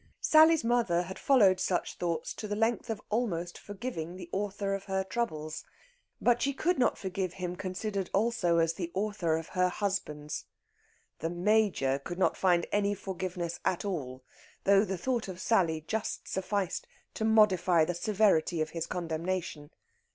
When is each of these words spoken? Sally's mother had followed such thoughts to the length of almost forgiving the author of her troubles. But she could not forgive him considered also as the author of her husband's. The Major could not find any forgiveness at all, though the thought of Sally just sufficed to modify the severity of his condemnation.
Sally's 0.19 0.63
mother 0.63 1.03
had 1.03 1.19
followed 1.19 1.59
such 1.59 1.93
thoughts 1.93 2.33
to 2.33 2.47
the 2.47 2.55
length 2.55 2.89
of 2.89 2.99
almost 3.11 3.59
forgiving 3.59 4.15
the 4.15 4.31
author 4.31 4.73
of 4.73 4.85
her 4.85 5.03
troubles. 5.03 5.63
But 6.19 6.41
she 6.41 6.53
could 6.53 6.79
not 6.79 6.97
forgive 6.97 7.33
him 7.33 7.55
considered 7.55 8.09
also 8.11 8.57
as 8.57 8.73
the 8.73 8.89
author 8.95 9.37
of 9.37 9.49
her 9.49 9.69
husband's. 9.69 10.45
The 11.19 11.29
Major 11.29 11.99
could 11.99 12.17
not 12.17 12.35
find 12.35 12.65
any 12.71 12.95
forgiveness 12.95 13.59
at 13.63 13.85
all, 13.85 14.23
though 14.63 14.83
the 14.85 14.97
thought 14.97 15.27
of 15.27 15.39
Sally 15.39 15.81
just 15.81 16.27
sufficed 16.27 16.87
to 17.13 17.23
modify 17.23 17.85
the 17.85 17.93
severity 17.93 18.59
of 18.59 18.71
his 18.71 18.87
condemnation. 18.87 19.69